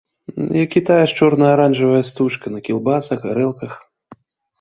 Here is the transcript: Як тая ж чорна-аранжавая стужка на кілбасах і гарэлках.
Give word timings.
Як 0.63 0.71
тая 0.87 1.01
ж 1.09 1.17
чорна-аранжавая 1.19 1.99
стужка 2.07 2.53
на 2.55 2.59
кілбасах 2.69 3.19
і 3.21 3.21
гарэлках. 3.27 3.77